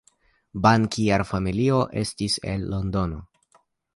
Bankierfamilio 0.63 1.83
estis 2.03 2.39
el 2.55 2.65
Londono. 2.75 3.23